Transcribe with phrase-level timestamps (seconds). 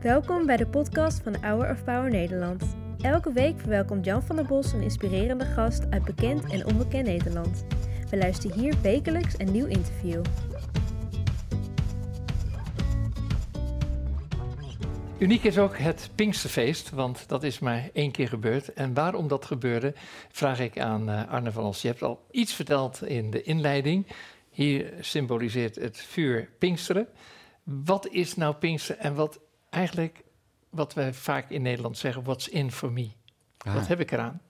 [0.00, 2.76] Welkom bij de podcast van Hour of Power Nederland.
[3.00, 7.64] Elke week verwelkomt Jan van der Bos een inspirerende gast uit bekend en onbekend Nederland.
[8.10, 10.22] We luisteren hier wekelijks een nieuw interview.
[15.18, 18.72] Uniek is ook het Pinksterfeest, want dat is maar één keer gebeurd.
[18.72, 19.94] En waarom dat gebeurde,
[20.30, 21.82] vraag ik aan uh, Arne van Os.
[21.82, 24.06] Je hebt al iets verteld in de inleiding.
[24.50, 27.08] Hier symboliseert het vuur Pinksteren.
[27.62, 30.22] Wat is nou Pinksteren en wat eigenlijk,
[30.70, 33.10] wat wij vaak in Nederland zeggen, what's in for me?
[33.58, 33.74] Ah.
[33.74, 34.40] Wat heb ik eraan?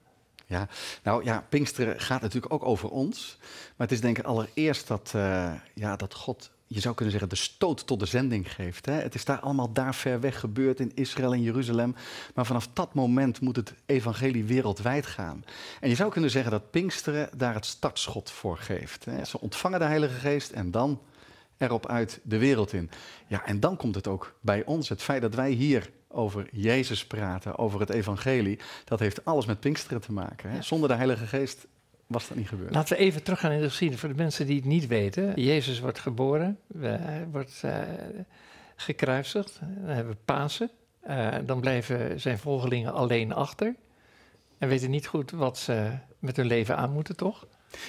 [0.45, 0.67] Ja,
[1.03, 3.37] nou ja, Pinksteren gaat natuurlijk ook over ons.
[3.75, 7.29] Maar het is denk ik allereerst dat, uh, ja, dat God je zou kunnen zeggen,
[7.29, 8.85] de stoot tot de zending geeft.
[8.85, 8.93] Hè?
[8.93, 11.95] Het is daar allemaal daar ver weg gebeurd in Israël en Jeruzalem.
[12.33, 15.45] Maar vanaf dat moment moet het evangelie wereldwijd gaan.
[15.79, 19.05] En je zou kunnen zeggen dat Pinksteren daar het startschot voor geeft.
[19.05, 19.25] Hè?
[19.25, 21.01] Ze ontvangen de Heilige Geest en dan
[21.63, 22.89] erop uit de wereld in.
[23.27, 24.89] Ja, en dan komt het ook bij ons.
[24.89, 29.59] Het feit dat wij hier over Jezus praten, over het evangelie, dat heeft alles met
[29.59, 30.49] Pinksteren te maken.
[30.49, 30.61] Hè?
[30.61, 31.67] Zonder de Heilige Geest
[32.07, 32.73] was dat niet gebeurd.
[32.73, 35.41] Laten we even teruggaan in de geschiedenis voor de mensen die het niet weten.
[35.41, 36.59] Jezus wordt geboren,
[37.31, 37.77] wordt uh,
[38.75, 40.69] gekruisigd, dan hebben we Pasen.
[41.07, 43.75] Uh, dan blijven zijn volgelingen alleen achter
[44.57, 47.47] en weten niet goed wat ze met hun leven aan moeten, toch?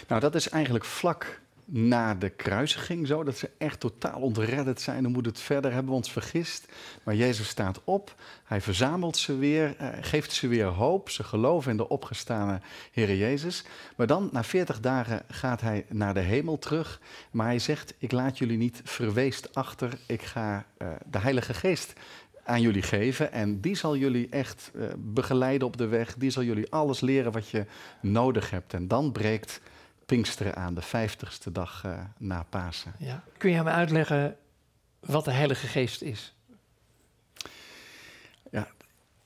[0.09, 5.03] Nou, dat is eigenlijk vlak na de kruisiging zo, dat ze echt totaal ontredderd zijn.
[5.03, 6.67] Dan moet het verder, hebben we ons vergist.
[7.03, 11.11] Maar Jezus staat op, hij verzamelt ze weer, uh, geeft ze weer hoop.
[11.11, 12.61] Ze geloven in de opgestane
[12.93, 13.65] Heer Jezus.
[13.97, 17.01] Maar dan, na 40 dagen, gaat hij naar de hemel terug.
[17.31, 19.99] Maar hij zegt, ik laat jullie niet verweest achter.
[20.07, 21.93] Ik ga uh, de Heilige Geest
[22.45, 23.33] aan jullie geven.
[23.33, 26.15] En die zal jullie echt uh, begeleiden op de weg.
[26.15, 27.67] Die zal jullie alles leren wat je
[28.01, 28.75] nodig hebt.
[28.75, 29.61] En dan breekt
[30.07, 32.95] Pinksteren aan, de vijftigste dag uh, na Pasen.
[32.99, 33.25] Ja.
[33.39, 34.37] Kun je me uitleggen
[35.01, 36.35] wat de Heilige Geest is?
[38.51, 38.69] Ja,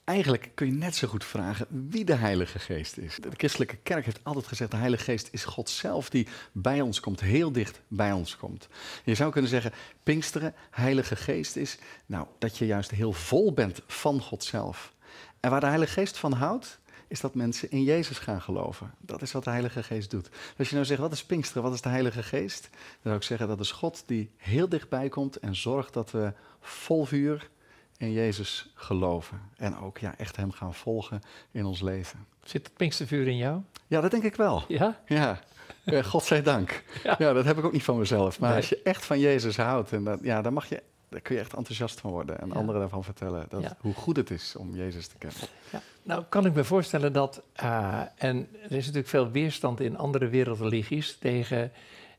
[0.04, 3.16] eigenlijk kun je net zo goed vragen wie de Heilige Geest is.
[3.16, 7.00] De christelijke kerk heeft altijd gezegd: de Heilige Geest is God zelf die bij ons
[7.00, 8.68] komt, heel dicht bij ons komt.
[9.04, 13.82] Je zou kunnen zeggen: Pinksteren, Heilige Geest is nou, dat je juist heel vol bent
[13.86, 14.92] van God zelf.
[15.40, 18.94] En waar de Heilige Geest van houdt, is dat mensen in Jezus gaan geloven.
[18.98, 20.28] Dat is wat de Heilige Geest doet.
[20.30, 22.68] Dus als je nou zegt, wat is Pinksteren, wat is de Heilige Geest?
[22.70, 26.32] Dan zou ik zeggen, dat is God die heel dichtbij komt en zorgt dat we
[26.60, 27.50] vol vuur
[27.96, 29.40] in Jezus geloven.
[29.56, 31.20] En ook ja, echt Hem gaan volgen
[31.50, 32.26] in ons leven.
[32.42, 33.60] Zit het Pinkstervuur in jou?
[33.86, 34.64] Ja, dat denk ik wel.
[34.68, 35.00] Ja?
[35.06, 35.40] Ja.
[35.84, 36.84] Uh, God zij dank.
[37.02, 37.14] Ja.
[37.18, 37.32] ja.
[37.32, 38.40] dat heb ik ook niet van mezelf.
[38.40, 38.58] Maar nee.
[38.58, 41.40] als je echt van Jezus houdt, en dat, ja, dan mag je daar kun je
[41.40, 42.54] echt enthousiast van worden en ja.
[42.54, 43.76] anderen daarvan vertellen dat, ja.
[43.80, 45.40] hoe goed het is om Jezus te kennen.
[45.72, 45.82] Ja.
[46.02, 50.28] Nou, kan ik me voorstellen dat, uh, en er is natuurlijk veel weerstand in andere
[50.28, 51.72] wereldreligies tegen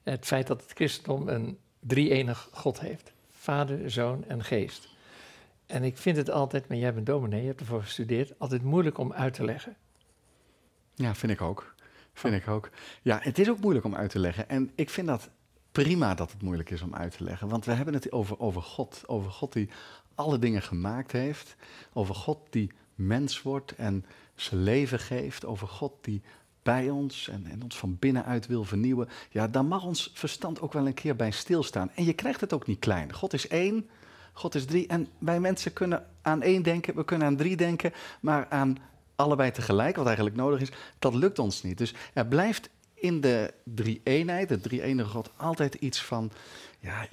[0.03, 4.89] het feit dat het christendom een drie-enig God heeft: Vader, Zoon en Geest.
[5.65, 8.97] En ik vind het altijd, maar jij bent dominee, je hebt ervoor gestudeerd, altijd moeilijk
[8.97, 9.75] om uit te leggen.
[10.95, 11.73] Ja, vind ik ook.
[12.13, 12.41] Vind oh.
[12.41, 12.69] ik ook.
[13.01, 14.49] Ja, het is ook moeilijk om uit te leggen.
[14.49, 15.29] En ik vind dat
[15.83, 17.47] prima dat het moeilijk is om uit te leggen.
[17.47, 19.03] Want we hebben het over, over God.
[19.05, 19.69] Over God die
[20.15, 21.55] alle dingen gemaakt heeft.
[21.93, 25.45] Over God die mens wordt en zijn leven geeft.
[25.45, 26.21] Over God die
[26.63, 29.09] bij ons en, en ons van binnenuit wil vernieuwen.
[29.29, 31.91] Ja, daar mag ons verstand ook wel een keer bij stilstaan.
[31.95, 33.13] En je krijgt het ook niet klein.
[33.13, 33.89] God is één,
[34.33, 34.87] God is drie.
[34.87, 37.93] En wij mensen kunnen aan één denken, we kunnen aan drie denken.
[38.19, 38.77] Maar aan
[39.15, 41.77] allebei tegelijk, wat eigenlijk nodig is, dat lukt ons niet.
[41.77, 42.69] Dus er blijft
[43.01, 46.31] in de drie-eenheid, de drie-enige God, altijd iets van...
[46.79, 47.07] Ja,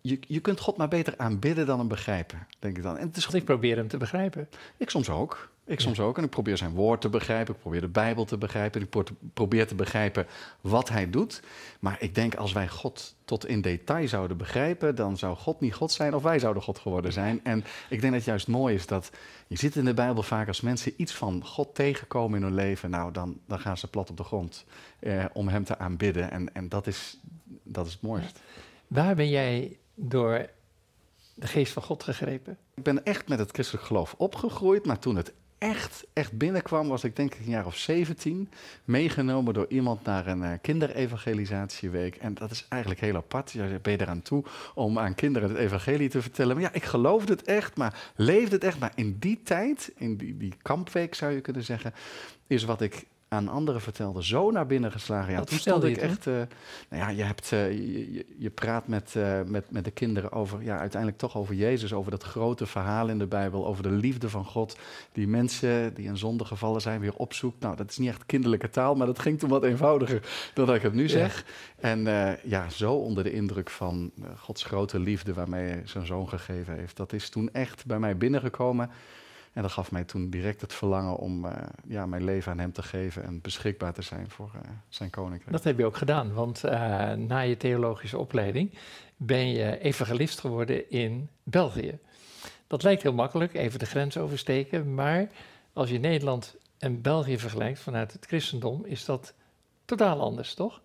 [0.00, 2.98] je, je kunt God maar beter aanbidden dan hem begrijpen, denk ik dan.
[2.98, 4.48] En het is, ik probeer hem te begrijpen.
[4.76, 5.50] Ik soms ook.
[5.66, 6.18] Ik soms ook.
[6.18, 7.54] En ik probeer zijn woord te begrijpen.
[7.54, 8.82] Ik probeer de Bijbel te begrijpen.
[8.82, 9.04] Ik
[9.34, 10.26] probeer te begrijpen
[10.60, 11.42] wat hij doet.
[11.80, 15.74] Maar ik denk als wij God tot in detail zouden begrijpen, dan zou God niet
[15.74, 17.40] God zijn of wij zouden God geworden zijn.
[17.44, 19.10] En ik denk dat het juist mooi is dat
[19.46, 22.90] je ziet in de Bijbel vaak als mensen iets van God tegenkomen in hun leven,
[22.90, 24.64] nou dan, dan gaan ze plat op de grond
[24.98, 26.30] eh, om hem te aanbidden.
[26.30, 27.18] En, en dat, is,
[27.62, 28.40] dat is het mooiste.
[28.86, 30.46] Waar ben jij door
[31.34, 32.58] de geest van God gegrepen?
[32.74, 37.04] Ik ben echt met het christelijk geloof opgegroeid, maar toen het echt, echt binnenkwam, was
[37.04, 38.50] ik denk ik een jaar of 17,
[38.84, 42.16] meegenomen door iemand naar een uh, kinderevangelisatieweek.
[42.16, 43.50] En dat is eigenlijk heel apart.
[43.50, 44.44] Je ben je eraan toe
[44.74, 46.54] om aan kinderen het evangelie te vertellen.
[46.54, 48.78] Maar ja, ik geloofde het echt, maar leefde het echt.
[48.78, 51.94] Maar in die tijd, in die, die kampweek zou je kunnen zeggen,
[52.46, 55.32] is wat ik aan anderen vertelde, zo naar binnen geslagen.
[55.32, 56.26] Ja, Wat toen stond ik echt.
[56.26, 56.32] eh,
[56.88, 60.62] nou ja, je, hebt, eh, je, je- praat met, eh, met, met de kinderen over,
[60.62, 64.30] ja, uiteindelijk toch over Jezus, over dat grote verhaal in de Bijbel, over de liefde
[64.30, 64.78] van God,
[65.12, 67.60] die mensen die in zonde gevallen zijn weer opzoekt.
[67.60, 70.74] Nou, dat is niet echt kinderlijke taal, maar dat ging toen wat eenvoudiger dan dat
[70.74, 71.44] ik het nu zeg.
[71.80, 72.00] En
[72.42, 76.96] ja, zo onder de indruk van Gods grote liefde waarmee hij zijn zoon gegeven heeft.
[76.96, 78.90] Dat is toen echt bij mij binnengekomen.
[79.56, 82.72] En dat gaf mij toen direct het verlangen om eh, ja, mijn leven aan hem
[82.72, 85.52] te geven en beschikbaar te zijn voor eh, zijn koninkrijk.
[85.52, 88.78] Dat heb je ook gedaan, want eh, na je theologische opleiding
[89.16, 91.98] ben je evangelist geworden in België.
[92.66, 95.28] Dat lijkt heel makkelijk, even de grens oversteken, maar
[95.72, 99.34] als je Nederland en België vergelijkt vanuit het christendom, is dat
[99.84, 100.80] totaal anders, toch?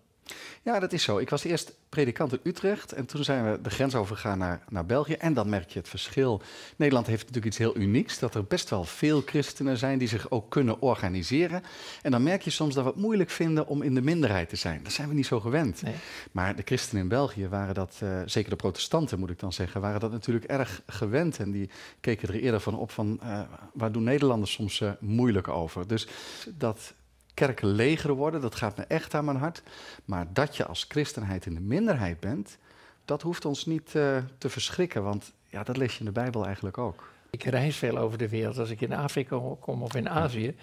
[0.62, 1.18] Ja, dat is zo.
[1.18, 4.86] Ik was eerst predikant in Utrecht en toen zijn we de grens overgegaan naar, naar
[4.86, 5.12] België.
[5.12, 6.42] En dan merk je het verschil.
[6.76, 10.30] Nederland heeft natuurlijk iets heel unieks, dat er best wel veel christenen zijn die zich
[10.30, 11.62] ook kunnen organiseren.
[12.02, 14.56] En dan merk je soms dat we het moeilijk vinden om in de minderheid te
[14.56, 14.82] zijn.
[14.82, 15.82] Dat zijn we niet zo gewend.
[15.82, 15.94] Nee.
[16.32, 19.80] Maar de christenen in België waren dat, eh, zeker de protestanten moet ik dan zeggen,
[19.80, 21.38] waren dat natuurlijk erg gewend.
[21.38, 21.70] En die
[22.00, 23.40] keken er eerder van op van, eh,
[23.74, 25.86] waar doen Nederlanders soms eh, moeilijk over.
[25.86, 26.06] Dus
[26.54, 26.94] dat
[27.34, 29.62] kerken leger worden, dat gaat me echt aan mijn hart.
[30.04, 32.58] Maar dat je als christenheid in de minderheid bent,
[33.04, 35.02] dat hoeft ons niet eh, te verschrikken.
[35.02, 37.10] Want ja, dat lees je in de Bijbel eigenlijk ook.
[37.30, 38.58] Ik reis veel over de wereld.
[38.58, 40.54] Als ik in Afrika kom of in Azië,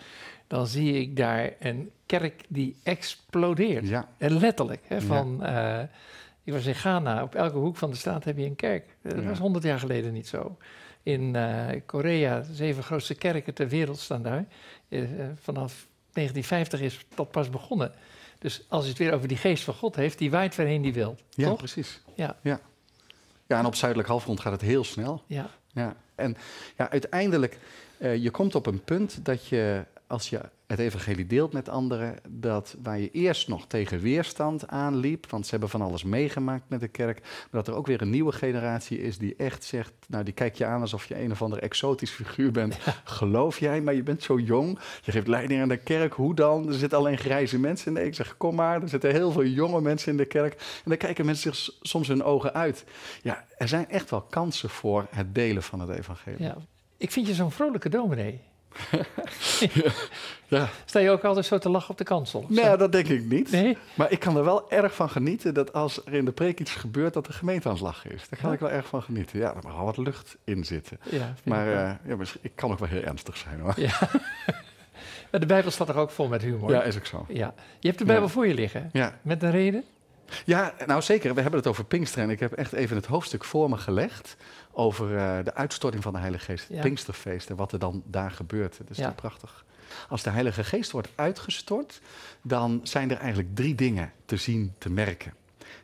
[0.48, 3.88] dan zie ik daar een kerk die explodeert.
[3.88, 4.82] Ja, En letterlijk.
[4.88, 5.02] Hè, Ja.
[5.02, 5.82] van, eh,
[6.44, 8.86] ik was in Ghana, op elke hoek van de straat heb je een kerk.
[9.02, 9.22] Dat Ja.
[9.30, 10.58] was honderd jaar geleden niet zo.
[11.04, 14.46] In eh, Korea, de zeven grootste kerken ter wereld staan daar.
[14.90, 15.88] Eh, eh, vanaf
[16.20, 17.92] 1950 is dat pas begonnen.
[18.40, 20.94] Dus als je het weer over die geest van God heeft, die waait waarheen die
[20.94, 21.18] wil.
[21.30, 21.58] ja toch?
[21.58, 22.02] precies.
[22.16, 22.36] Ja.
[22.42, 22.60] Ja.
[23.48, 25.24] ja, en op zuidelijk halfrond gaat het heel snel.
[25.28, 25.50] Ja.
[25.74, 26.38] Ja, en
[26.78, 27.58] ja, uiteindelijk,
[27.98, 32.16] eh, je komt op een punt dat je, als je het evangelie deelt met anderen,
[32.30, 36.80] dat waar je eerst nog tegen weerstand aanliep, want ze hebben van alles meegemaakt met
[36.80, 40.24] de kerk, maar dat er ook weer een nieuwe generatie is die echt zegt, nou
[40.24, 42.78] die kijkt je aan alsof je een of ander exotisch figuur bent.
[43.04, 46.68] Geloof jij, maar je bent zo jong, je geeft leiding aan de kerk, hoe dan?
[46.68, 47.94] Er zitten alleen grijze mensen.
[47.94, 50.54] Nee, ik zeg, kom maar, er zitten heel veel jonge mensen in de kerk.
[50.54, 52.86] En dan kijken mensen zich soms hun ogen uit.
[53.22, 56.44] Ja, er zijn echt wel kansen voor het delen van het evangelie.
[56.44, 56.58] ja.
[56.98, 58.42] Ik vind je zo'n vrolijke dominee.
[60.48, 60.70] Ja.
[60.86, 62.46] Sta je ook altijd zo te lachen op de kansel?
[62.54, 62.62] zo?
[62.62, 63.52] Nou, dat denk ik niet.
[63.52, 63.78] Nee?
[63.94, 66.72] Maar ik kan er wel erg van genieten dat als er in de preek iets
[66.76, 68.30] gebeurt, dat de gemeente aan het lachen is.
[68.30, 68.56] Daar kan Ja.
[68.56, 69.40] ik wel erg van genieten.
[69.40, 71.00] Ja, daar mag wel wat lucht in zitten.
[71.44, 71.84] Maar ik wel.
[72.18, 73.74] eh, ja, ik kan ook wel heel ernstig zijn hoor.
[73.76, 73.98] Ja.
[75.32, 76.70] Maar de Bijbel staat er ook vol met humor.
[76.72, 77.26] Ja, is ook zo.
[77.28, 77.54] Ja.
[77.80, 78.90] Je hebt de Bijbel voor je liggen.
[78.94, 79.20] Ja.
[79.22, 79.84] Met een reden?
[80.46, 81.34] Ja, nou zeker.
[81.36, 82.24] We hebben het over Pinksteren.
[82.26, 84.36] En ik heb echt even het hoofdstuk voor me gelegd
[84.72, 86.68] over eh, de uitstorting van de Heilige Geest.
[86.68, 86.82] Het Ja.
[86.82, 88.78] Pinksterfeest en wat er dan daar gebeurt.
[88.78, 89.12] Dat is Ja.
[89.12, 89.66] prachtig.
[90.10, 92.02] Als de Heilige Geest wordt uitgestort,
[92.42, 95.34] dan zijn er eigenlijk drie dingen te zien, te merken.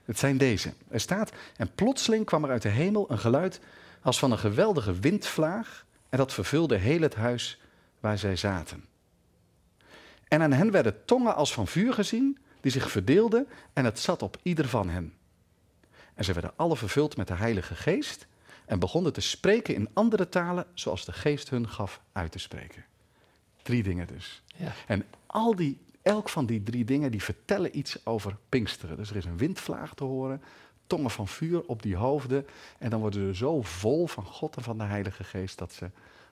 [0.06, 0.74] Het zijn deze.
[0.90, 3.60] Er staat, en plotseling kwam er uit de hemel een geluid
[4.02, 7.60] als van een geweldige windvlaag en dat vervulde heel het huis
[8.00, 8.86] waar zij zaten.
[10.28, 14.22] En aan hen werden tongen als van vuur gezien, die zich verdeelden en het zat
[14.22, 15.14] op ieder van hen.
[16.14, 18.28] En ze werden alle vervuld met de Heilige Geest
[18.66, 22.86] en begonnen te spreken in andere talen zoals de Geest hun gaf uit te spreken.
[23.62, 24.42] Drie dingen dus.
[24.56, 24.74] Ja.
[24.88, 28.98] En al die, elk van die drie dingen die vertellen iets over Pinksteren.
[28.98, 30.42] Dus er is een windvlaag te horen,
[30.88, 32.48] tongen van vuur op die hoofden.
[32.78, 35.90] En dan worden ze zo vol van God en van de Heilige Geest dat ze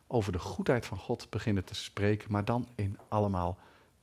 [0.07, 3.57] over de goedheid van God beginnen te spreken, maar dan in allemaal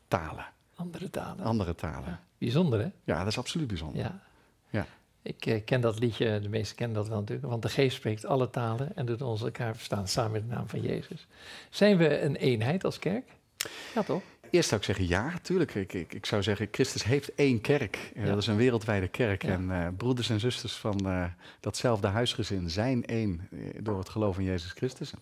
[0.09, 0.47] talen,
[0.81, 1.45] Andere talen.
[1.45, 2.09] andere talen.
[2.09, 2.21] Ja.
[2.39, 2.89] Bijzonder, hè?
[3.05, 4.03] Ja, dat is absoluut bijzonder.
[4.03, 4.21] Ja.
[4.71, 4.87] Ja.
[5.23, 8.25] Ik eh, ken dat liedje, de meesten kennen dat wel natuurlijk, want de geest spreekt
[8.25, 11.27] alle talen en doet ons elkaar verstaan samen in de naam van Jezus.
[11.71, 13.25] Zijn we een eenheid als kerk?
[13.95, 14.23] Ja, toch?
[14.51, 15.75] Eerst zou ik zeggen ja, tuurlijk.
[15.75, 18.11] Ik, ik, ik zou zeggen, Christus heeft één kerk.
[18.15, 18.29] Eh, Ja.
[18.29, 19.43] Dat is een wereldwijde kerk.
[19.43, 19.49] Ja.
[19.51, 21.29] En eh, broeders en zusters van
[21.61, 23.49] datzelfde huisgezin zijn één
[23.81, 25.13] door het geloof in Jezus Christus.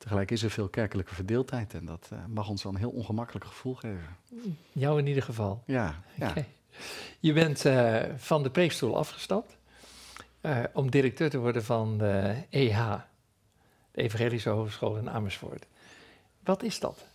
[0.00, 3.44] Tegelijk is er veel kerkelijke verdeeldheid en dat eh, mag ons wel een heel ongemakkelijk
[3.44, 4.16] gevoel geven.
[4.72, 5.62] Jou in ieder geval.
[5.66, 6.34] Ja, ja.
[7.20, 9.56] Je bent eh, van de preekstoel afgestapt
[10.40, 12.94] eh, om directeur te worden van de EH,
[13.90, 15.66] de Evangelische Hogeschool in Amersfoort.
[16.44, 17.06] Wat is dat?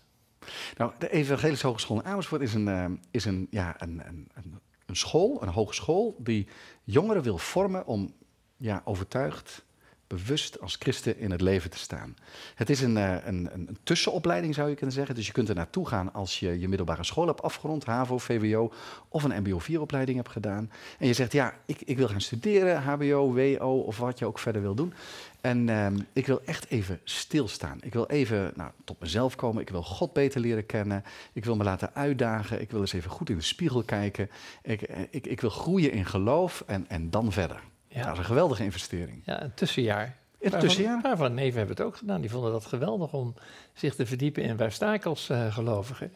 [0.77, 5.42] Nou, de Evangelische Hogeschool in Amersfoort is een, is een, ja, een, een, een school,
[5.42, 6.48] een hogeschool, die
[6.84, 8.13] jongeren wil vormen om
[8.58, 9.65] ja, overtuigd,
[10.08, 12.16] bewust als christen in het leven te staan.
[12.56, 15.16] Het is een, een, een, een, tussenopleiding, zou je kunnen zeggen.
[15.16, 18.72] Dus je kunt er naartoe gaan als je je middelbare school hebt afgerond, HAVO, VWO,
[19.10, 20.72] of een MBO-4-opleiding hebt gedaan.
[21.00, 24.40] En je zegt, ja, ik, ik wil gaan studeren, HBO, WO of wat je ook
[24.40, 24.94] verder wil doen.
[25.42, 27.78] En ehm, ik wil echt even stilstaan.
[27.82, 29.62] Ik wil even nou, tot mezelf komen.
[29.62, 31.04] Ik wil God beter leren kennen.
[31.34, 32.62] Ik wil me laten uitdagen.
[32.62, 34.30] Ik wil eens even goed in de spiegel kijken.
[34.62, 37.62] Ik, ik, ik wil groeien in geloof en, en dan verder.
[37.96, 38.04] Ja.
[38.04, 39.22] Dat is een geweldige investering.
[39.25, 40.16] Ja, een tussenjaar.
[40.40, 41.06] Een tussenjaar?
[41.06, 42.22] Een van neven hebben het ook gedaan.
[42.22, 43.34] Die vonden dat geweldig om
[43.74, 46.10] zich te verdiepen in waar sta ik als uh, gelovige.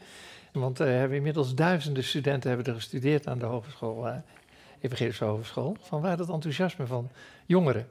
[0.51, 4.15] Want uh, hebben inmiddels duizenden studenten hebben er gestudeerd aan de hogeschool, uh,
[4.81, 5.77] Evangelische Hogeschool.
[5.81, 7.09] Van waar dat enthousiasme van
[7.45, 7.89] jongeren?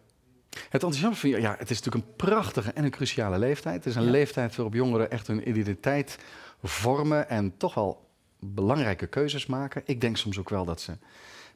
[0.50, 3.74] Het enthousiasme van, ja, het is natuurlijk een prachtige en een cruciale leeftijd.
[3.74, 6.18] Het is een leeftijd waarop jongeren echt hun identiteit
[6.62, 8.06] vormen en toch wel
[8.40, 9.82] belangrijke keuzes maken.
[9.84, 10.92] Ik denk soms ook wel dat ze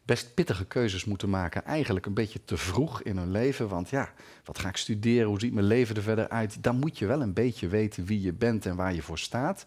[0.05, 1.65] best pittige keuzes moeten maken.
[1.65, 3.69] Eigenlijk een beetje te vroeg in hun leven.
[3.69, 4.13] Want ja,
[4.45, 5.29] wat ga ik studeren?
[5.29, 6.63] Hoe ziet mijn leven er verder uit?
[6.63, 9.65] Dan moet je wel een beetje weten wie je bent en waar je voor staat.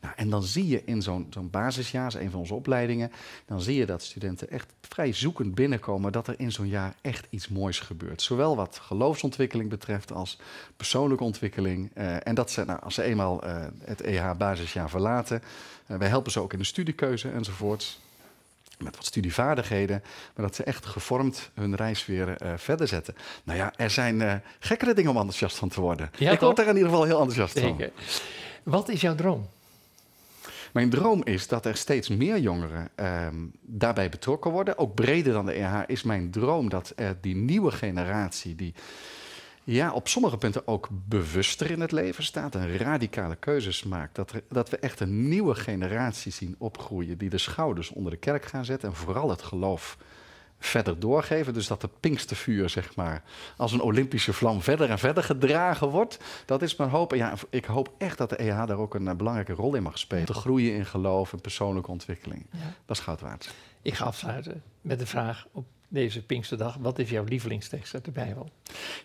[0.00, 3.12] Nou, en dan zie je in zo'n zo'n basisjaar, is een van onze opleidingen,
[3.46, 7.26] dan zie je dat studenten echt vrij zoekend binnenkomen dat er in zo'n jaar echt
[7.30, 8.22] iets moois gebeurt.
[8.22, 10.38] Zowel wat geloofsontwikkeling betreft als
[10.76, 11.90] persoonlijke ontwikkeling.
[11.94, 15.42] Uh, en dat ze, nou, als ze eenmaal uh, het EH-basisjaar verlaten,
[15.86, 18.02] uh, wij helpen ze ook in de studiekeuze enzovoorts
[18.78, 20.02] met wat studievaardigheden,
[20.36, 23.14] maar dat ze echt gevormd hun reis weer uh, verder zetten.
[23.44, 26.10] Nou ja, er zijn uh, gekkere dingen om enthousiast van te worden.
[26.18, 27.90] Ja, ik word er in ieder geval heel enthousiast Zeker.
[27.94, 28.14] van.
[28.72, 29.48] Wat is jouw droom?
[30.72, 34.78] Mijn droom is dat er steeds meer jongeren um, daarbij betrokken worden.
[34.78, 38.74] Ook breder dan de EH is mijn droom dat die nieuwe generatie, die
[39.64, 44.14] ja, op sommige punten ook bewuster in het leven staat en radicale keuzes maakt.
[44.14, 48.18] Dat, er, dat we echt een nieuwe generatie zien opgroeien die de schouders onder de
[48.18, 49.96] kerk gaan zetten en vooral het geloof
[50.58, 51.54] verder doorgeven.
[51.54, 53.22] Dus dat de Pinkstervuur, zeg maar,
[53.56, 56.18] als een Olympische vlam verder en verder gedragen wordt.
[56.46, 57.12] Dat is mijn hoop.
[57.12, 59.82] En ja, ik hoop echt dat de EH daar ook een eh, belangrijke rol in
[59.82, 60.24] mag spelen.
[60.24, 62.46] Te groeien in geloof en persoonlijke ontwikkeling.
[62.50, 62.58] Ja.
[62.86, 63.54] Dat is goud waard.
[63.82, 66.76] Ik ga afsluiten met de vraag op deze Pinksterdag.
[66.80, 68.50] Wat is jouw lievelingstekst uit de Bijbel?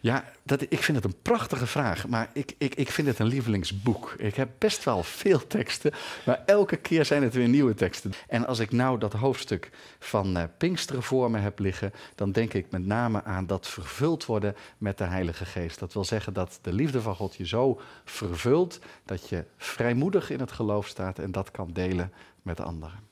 [0.02, 3.28] Ja, dat, ik vind het een prachtige vraag, maar ik, ik, ik vind het een
[3.28, 4.14] lievelingsboek.
[4.18, 5.92] Ik heb best wel veel teksten,
[6.26, 8.14] maar elke keer zijn het weer nieuwe teksten.
[8.28, 9.70] En als ik nou dat hoofdstuk
[10.00, 14.26] van uh, Pinksteren voor me heb liggen, dan denk ik met name aan dat vervuld
[14.26, 15.80] worden met de Heilige Geest.
[15.80, 20.40] Dat wil zeggen dat de liefde van God je zo vervult dat je vrijmoedig in
[20.40, 23.09] het geloof staat en dat kan delen met anderen.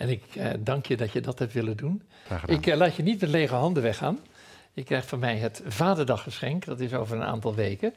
[0.00, 2.02] En ik uh, dank je dat je dat hebt willen doen.
[2.46, 4.18] Ik uh, laat je niet met lege handen weggaan.
[4.72, 6.64] Je krijgt van mij het Vaderdaggeschenk.
[6.64, 7.94] Dat is over een aantal weken.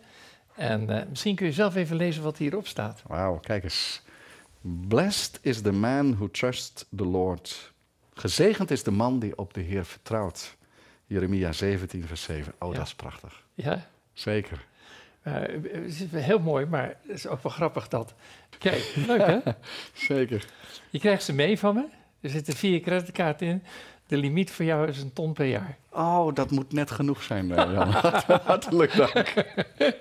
[0.56, 3.04] En uh, misschien kun je zelf even lezen wat hierop staat.
[3.08, 4.02] Wauw, kijk eens.
[4.62, 7.74] Blessed is the man who trusts the Lord.
[8.14, 10.58] Gezegend is de man die op de Heer vertrouwt.
[11.06, 12.54] Jeremia 17, vers 7.
[12.60, 12.78] Oh, ja.
[12.78, 13.44] dat is prachtig.
[13.54, 13.88] Ja.
[14.14, 14.66] Zeker.
[15.24, 18.14] Het is heel mooi, maar het is ook wel grappig dat.
[18.58, 19.40] Kijk, leuk hè?
[20.08, 20.46] Zeker.
[20.90, 21.86] Je krijgt ze mee van me.
[22.22, 23.64] Er zitten vier creditkaarten in.
[24.08, 25.78] De limiet voor jou is een ton per jaar.
[25.90, 27.90] Oh, dat moet net genoeg zijn, uh, Jan.
[28.46, 29.34] Hartelijk dank.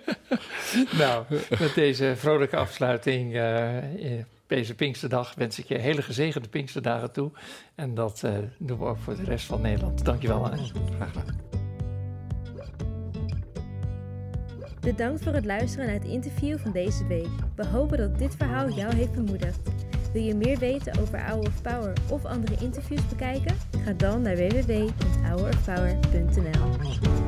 [0.99, 1.25] nou,
[1.59, 3.69] met deze vrolijke afsluiting uh,
[4.47, 7.31] deze Pinksterdag wens ik je hele gezegende Pinksterdagen toe.
[7.75, 10.05] En dat uh, doen we ook voor de rest van Nederland.
[10.05, 10.71] Dankjewel, Anne.
[10.97, 11.62] Graag gedaan.
[14.83, 17.29] Bedankt voor het luisteren naar het interview van deze week.
[17.57, 19.61] We hopen dat dit verhaal jou heeft bemoedigd.
[20.13, 23.57] Wil je meer weten over Hour of Power of andere interviews bekijken?
[23.85, 27.22] Ga dan naar www.hourofpower.nl.